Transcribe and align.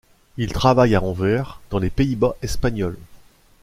Il 0.37 0.51
travaille 0.51 0.95
à 0.95 1.03
Anvers 1.03 1.61
dans 1.69 1.77
les 1.77 1.91
Pays-Bas 1.91 2.35
espagnols. 2.41 2.97